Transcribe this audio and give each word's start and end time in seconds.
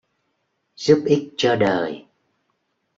giúp 0.75 1.03
ích 1.05 1.33
cho 1.37 1.55
đời. 1.55 2.05